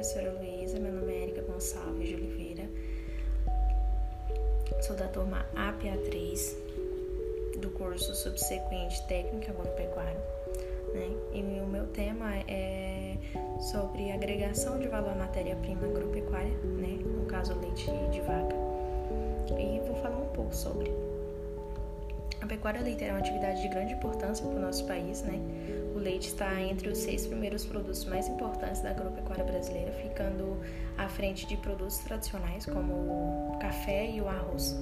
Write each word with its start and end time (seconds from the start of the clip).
professora 0.00 0.32
Luísa, 0.32 0.78
meu 0.78 0.94
nome 0.94 1.12
é 1.12 1.22
Erika 1.24 1.42
Gonçalves 1.42 2.08
de 2.08 2.14
Oliveira, 2.14 2.62
sou 4.80 4.96
da 4.96 5.06
turma 5.08 5.44
APA3 5.54 6.56
do 7.58 7.68
curso 7.68 8.14
subsequente 8.14 9.06
Técnica 9.06 9.52
Agropecuária, 9.52 10.18
né? 10.94 11.10
E 11.34 11.42
o 11.60 11.66
meu 11.66 11.86
tema 11.88 12.34
é 12.48 13.14
sobre 13.70 14.10
agregação 14.10 14.78
de 14.78 14.88
valor 14.88 15.10
à 15.10 15.16
matéria-prima 15.16 15.84
agropecuária, 15.86 16.54
né? 16.64 16.98
No 17.04 17.26
caso, 17.26 17.52
leite 17.60 17.90
de 18.10 18.22
vaca. 18.22 18.56
E 19.58 19.80
vou 19.86 19.96
falar 19.96 20.16
um 20.16 20.28
pouco 20.28 20.54
sobre. 20.54 20.90
A 22.40 22.46
pecuária 22.46 22.80
leiteira 22.80 23.12
é 23.12 23.16
uma 23.16 23.20
atividade 23.20 23.60
de 23.60 23.68
grande 23.68 23.92
importância 23.92 24.46
para 24.46 24.56
o 24.56 24.60
nosso 24.60 24.86
país, 24.86 25.22
né? 25.22 25.38
O 25.94 25.98
leite 25.98 26.28
está 26.28 26.60
entre 26.62 26.88
os 26.88 26.98
seis 26.98 27.26
primeiros 27.26 27.66
produtos 27.66 28.04
mais 28.06 28.28
importantes 28.28 28.80
da 28.80 28.90
agropecuária 28.90 29.44
brasileira, 29.44 29.92
ficando 29.92 30.56
à 30.96 31.06
frente 31.08 31.46
de 31.46 31.56
produtos 31.58 31.98
tradicionais 31.98 32.64
como 32.64 32.92
o 32.92 33.58
café 33.60 34.10
e 34.10 34.20
o 34.20 34.28
arroz. 34.28 34.74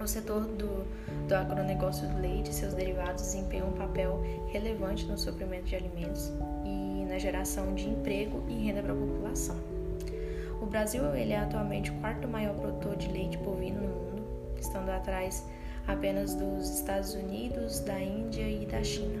O 0.00 0.06
setor 0.06 0.42
do, 0.42 0.86
do 1.26 1.34
agronegócio 1.34 2.06
do 2.08 2.20
leite 2.20 2.50
e 2.50 2.54
seus 2.54 2.74
derivados 2.74 3.22
desempenham 3.22 3.68
um 3.68 3.72
papel 3.72 4.22
relevante 4.48 5.06
no 5.06 5.18
suprimento 5.18 5.64
de 5.64 5.76
alimentos 5.76 6.30
e 6.64 7.04
na 7.06 7.18
geração 7.18 7.74
de 7.74 7.88
emprego 7.88 8.44
e 8.48 8.66
renda 8.66 8.82
para 8.82 8.92
a 8.92 8.96
população. 8.96 9.56
O 10.60 10.66
Brasil 10.66 11.02
ele 11.14 11.32
é 11.32 11.38
atualmente 11.38 11.90
o 11.90 11.94
quarto 11.94 12.28
maior 12.28 12.54
produtor 12.54 12.96
de 12.96 13.08
leite 13.10 13.38
bovino 13.38 13.80
no 13.80 13.88
mundo, 13.88 14.22
estando 14.60 14.90
atrás 14.90 15.44
apenas 15.88 16.34
dos 16.34 16.68
Estados 16.68 17.14
Unidos, 17.14 17.80
da 17.80 17.98
Índia 17.98 18.48
e 18.48 18.66
da 18.66 18.84
China. 18.84 19.20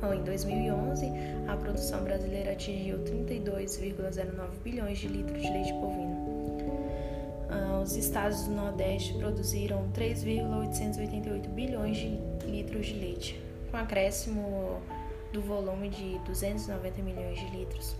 Bom, 0.00 0.14
em 0.14 0.22
2011, 0.22 1.10
a 1.48 1.56
produção 1.56 2.04
brasileira 2.04 2.52
atingiu 2.52 2.98
32,09 3.00 4.62
bilhões 4.62 4.98
de 4.98 5.08
litros 5.08 5.42
de 5.42 5.50
leite 5.50 5.72
bovino. 5.72 6.28
Uh, 7.50 7.82
os 7.82 7.96
estados 7.96 8.44
do 8.44 8.54
Nordeste 8.54 9.14
produziram 9.14 9.88
3,888 9.90 11.48
bilhões 11.48 11.96
de 11.96 12.20
litros 12.46 12.86
de 12.86 12.94
leite, 12.94 13.42
com 13.70 13.76
acréscimo 13.76 14.80
do 15.32 15.42
volume 15.42 15.88
de 15.88 16.18
290 16.26 17.02
milhões 17.02 17.40
de 17.40 17.56
litros. 17.56 17.96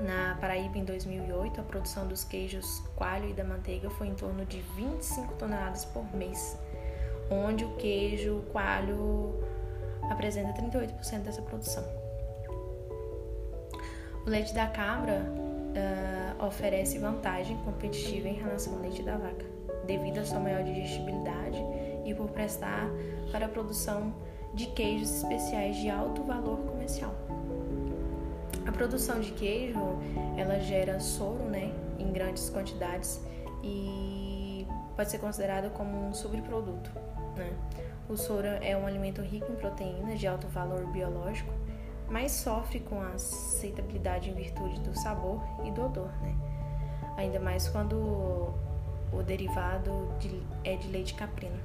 Na 0.00 0.36
Paraíba, 0.40 0.78
em 0.78 0.84
2008, 0.84 1.60
a 1.60 1.64
produção 1.64 2.08
dos 2.08 2.24
queijos 2.24 2.80
coalho 2.96 3.28
e 3.28 3.32
da 3.34 3.44
manteiga 3.44 3.90
foi 3.90 4.08
em 4.08 4.14
torno 4.14 4.44
de 4.46 4.60
25 4.74 5.34
toneladas 5.34 5.84
por 5.84 6.04
mês, 6.14 6.58
onde 7.30 7.64
o 7.64 7.76
queijo 7.76 8.42
coalho 8.52 9.38
apresenta 10.10 10.60
38% 10.60 11.20
dessa 11.20 11.42
produção. 11.42 11.84
O 14.24 14.30
leite 14.30 14.54
da 14.54 14.66
cabra 14.68 15.20
uh, 15.20 16.44
oferece 16.46 16.98
vantagem 16.98 17.56
competitiva 17.58 18.28
em 18.28 18.34
relação 18.34 18.74
ao 18.74 18.80
leite 18.80 19.02
da 19.02 19.16
vaca, 19.16 19.44
devido 19.86 20.18
à 20.18 20.24
sua 20.24 20.40
maior 20.40 20.62
digestibilidade 20.62 21.58
e 22.04 22.14
por 22.14 22.28
prestar 22.28 22.88
para 23.30 23.46
a 23.46 23.48
produção 23.48 24.14
de 24.54 24.66
queijos 24.66 25.10
especiais 25.10 25.76
de 25.76 25.90
alto 25.90 26.22
valor 26.22 26.58
comercial. 26.58 27.14
A 28.72 28.74
produção 28.74 29.20
de 29.20 29.32
queijo, 29.32 29.78
ela 30.34 30.58
gera 30.58 30.98
soro, 30.98 31.44
né, 31.44 31.74
em 31.98 32.10
grandes 32.10 32.48
quantidades 32.48 33.20
e 33.62 34.66
pode 34.96 35.10
ser 35.10 35.18
considerado 35.18 35.70
como 35.74 36.08
um 36.08 36.14
subproduto, 36.14 36.90
né? 37.36 37.52
O 38.08 38.16
soro 38.16 38.46
é 38.46 38.74
um 38.74 38.86
alimento 38.86 39.20
rico 39.20 39.52
em 39.52 39.56
proteínas 39.56 40.18
de 40.18 40.26
alto 40.26 40.48
valor 40.48 40.86
biológico, 40.86 41.52
mas 42.08 42.32
sofre 42.32 42.80
com 42.80 42.98
a 42.98 43.08
aceitabilidade 43.08 44.30
em 44.30 44.34
virtude 44.34 44.80
do 44.80 44.98
sabor 44.98 45.42
e 45.66 45.70
do 45.70 45.84
odor, 45.84 46.10
né? 46.22 46.34
Ainda 47.18 47.38
mais 47.38 47.68
quando 47.68 47.94
o 47.94 49.22
derivado 49.22 50.08
de, 50.18 50.42
é 50.64 50.76
de 50.76 50.88
leite 50.88 51.12
caprino. 51.12 51.60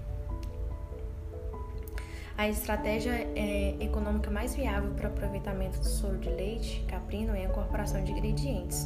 A 2.38 2.48
estratégia 2.48 3.14
é, 3.36 3.76
econômica 3.80 4.30
mais 4.30 4.56
viável 4.56 4.92
para 4.92 5.10
o 5.10 5.12
aproveitamento 5.12 5.80
do 5.80 5.88
soro 5.88 6.20
de 6.20 6.30
leite 6.30 6.86
caprino 6.88 7.36
é 7.36 7.42
a 7.42 7.50
incorporação 7.50 8.04
de 8.04 8.12
ingredientes, 8.12 8.86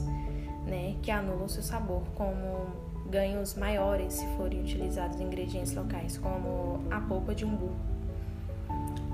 né, 0.65 0.95
que 1.03 1.11
anulam 1.11 1.49
seu 1.49 1.61
sabor, 1.61 2.01
como 2.15 2.67
ganhos 3.07 3.55
maiores 3.55 4.13
se 4.13 4.25
forem 4.37 4.61
utilizados 4.61 5.19
ingredientes 5.19 5.73
locais, 5.73 6.17
como 6.17 6.79
a 6.89 7.01
polpa 7.01 7.35
de 7.35 7.43
umbu. 7.43 7.71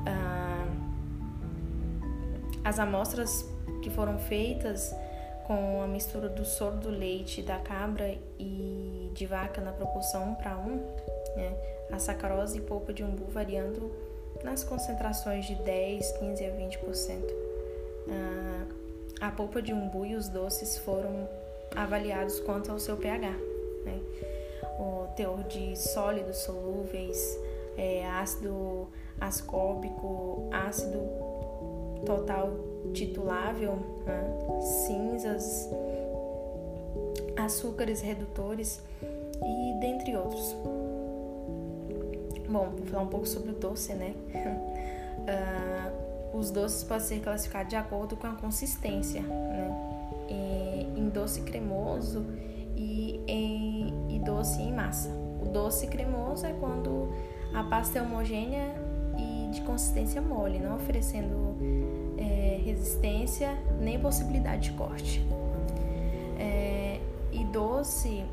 Ah, 0.06 0.68
as 2.64 2.78
amostras 2.78 3.44
que 3.82 3.90
foram 3.90 4.20
feitas 4.20 4.96
com 5.48 5.82
a 5.82 5.88
mistura 5.88 6.30
do 6.30 6.46
soro 6.46 6.78
do 6.78 6.90
leite 6.92 7.42
da 7.42 7.58
cabra 7.58 8.16
e 8.38 9.10
de 9.16 9.26
vaca 9.26 9.60
na 9.62 9.72
proporção 9.72 10.34
1 10.34 10.36
para 10.36 10.58
1, 10.60 10.76
né, 11.36 11.58
a 11.92 11.98
sacarose 11.98 12.60
e 12.60 12.62
polpa 12.62 12.94
de 12.94 13.04
umbu 13.04 13.26
variando 13.26 13.92
nas 14.44 14.64
concentrações 14.64 15.46
de 15.46 15.56
10, 15.56 16.12
15 16.14 16.46
a 16.46 16.50
20%. 16.52 17.48
Ah, 18.10 18.66
a 19.20 19.32
polpa 19.32 19.62
de 19.62 19.74
umbu 19.74 20.06
e 20.06 20.16
os 20.16 20.30
doces 20.30 20.78
foram 20.78 21.28
avaliados 21.76 22.40
quanto 22.40 22.72
ao 22.72 22.80
seu 22.80 22.98
pH, 22.98 23.30
né? 23.84 24.00
o 24.80 25.08
teor 25.16 25.44
de 25.44 25.76
sólidos 25.76 26.38
solúveis, 26.38 27.38
é, 27.78 28.06
ácido 28.08 28.88
ascórbico, 29.20 30.50
ácido 30.52 31.00
total 32.06 32.52
titulável, 32.94 33.78
né? 34.06 34.24
cinzas, 34.86 35.70
açúcares 37.36 38.02
redutores 38.02 38.82
e 39.02 39.80
dentre 39.80 40.16
outros. 40.16 40.56
Bom, 42.50 42.70
vou 42.78 42.86
falar 42.86 43.04
um 43.04 43.08
pouco 43.08 43.28
sobre 43.28 43.52
o 43.52 43.54
doce, 43.54 43.94
né? 43.94 44.14
uh, 45.28 46.08
os 46.38 46.52
doces 46.52 46.84
podem 46.84 47.06
ser 47.06 47.20
classificados 47.20 47.70
de 47.70 47.76
acordo 47.76 48.16
com 48.16 48.28
a 48.28 48.34
consistência, 48.34 49.22
né? 49.22 49.84
E, 50.30 51.00
em 51.00 51.10
doce 51.10 51.42
cremoso 51.42 52.26
e, 52.76 53.22
em, 53.28 54.16
e 54.16 54.20
doce 54.20 54.62
em 54.62 54.74
massa. 54.74 55.10
O 55.42 55.46
doce 55.46 55.88
cremoso 55.88 56.46
é 56.46 56.54
quando 56.54 57.10
a 57.54 57.64
pasta 57.64 58.00
é 58.00 58.02
homogênea 58.02 58.76
e 59.18 59.50
de 59.52 59.62
consistência 59.62 60.22
mole, 60.22 60.60
não 60.60 60.76
oferecendo 60.76 61.56
é, 62.18 62.60
resistência 62.64 63.58
nem 63.80 64.00
possibilidade 64.00 64.72
de 64.72 64.78
corte. 64.78 65.26
É, 66.40 67.00
e 67.32 67.44
doce 67.46 68.24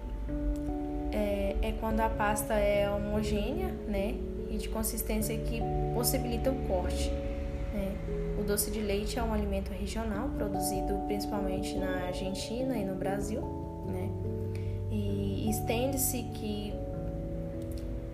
é 1.65 1.73
quando 1.81 2.01
a 2.01 2.11
pasta 2.11 2.53
é 2.53 2.91
homogênea, 2.91 3.69
né? 3.89 4.15
E 4.51 4.59
de 4.59 4.69
consistência 4.69 5.37
que 5.39 5.63
possibilita 5.95 6.51
o 6.51 6.55
corte. 6.67 7.11
Né? 7.73 7.97
O 8.39 8.45
doce 8.45 8.71
de 8.71 8.81
leite 8.81 9.19
é 9.19 9.23
um 9.23 9.33
alimento 9.33 9.71
regional 9.73 10.29
produzido 10.29 10.95
principalmente 11.07 11.75
na 11.77 12.07
Argentina 12.07 12.77
e 12.77 12.85
no 12.85 12.95
Brasil, 12.95 13.41
né? 13.87 14.11
E 14.91 15.49
estende-se 15.49 16.23
que 16.35 16.75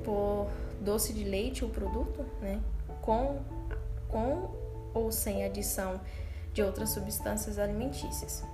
por 0.04 0.46
doce 0.80 1.12
de 1.12 1.24
leite 1.24 1.64
o 1.64 1.68
produto, 1.68 2.24
né? 2.40 2.60
Com, 3.02 3.38
com 4.08 4.48
ou 4.94 5.10
sem 5.10 5.44
adição 5.44 6.00
de 6.54 6.62
outras 6.62 6.90
substâncias 6.90 7.58
alimentícias. 7.58 8.44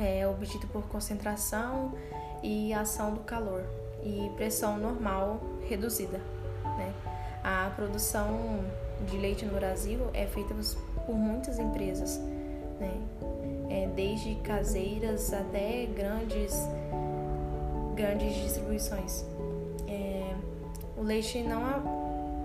É 0.00 0.26
obtido 0.26 0.66
por 0.68 0.82
concentração 0.84 1.92
e 2.42 2.72
ação 2.72 3.12
do 3.12 3.20
calor 3.20 3.62
e 4.02 4.30
pressão 4.36 4.78
normal 4.78 5.40
reduzida. 5.68 6.18
Né? 6.78 6.92
A 7.44 7.70
produção 7.76 8.64
de 9.06 9.16
leite 9.16 9.44
no 9.44 9.54
Brasil 9.54 10.00
é 10.12 10.26
feita 10.26 10.54
por 11.06 11.14
muitas 11.14 11.58
empresas, 11.58 12.18
né? 12.78 12.92
é, 13.70 13.88
desde 13.94 14.34
caseiras 14.36 15.32
até 15.32 15.86
grandes, 15.86 16.68
grandes 17.94 18.34
distribuições. 18.34 19.24
É, 19.86 20.34
o 20.96 21.02
leite 21.02 21.42
não, 21.42 21.62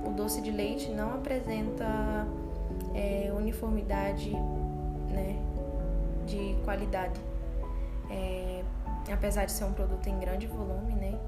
o 0.06 0.14
doce 0.16 0.42
de 0.42 0.52
leite 0.52 0.90
não 0.92 1.16
apresenta 1.16 2.28
é, 2.94 3.32
uniformidade 3.36 4.32
né, 5.10 5.38
de 6.28 6.56
qualidade. 6.64 7.20
É, 8.10 8.64
apesar 9.12 9.46
de 9.46 9.52
ser 9.52 9.66
um 9.66 9.74
produto 9.74 10.08
em 10.08 10.20
grande 10.20 10.48
volume, 10.48 10.94
né? 10.94 11.20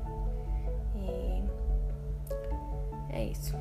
E 0.96 1.44
é 3.10 3.24
isso. 3.26 3.56